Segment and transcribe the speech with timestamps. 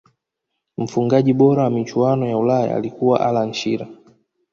[0.77, 3.87] mfungaji bora wa michuano ya Ulaya alikuwa allan shearer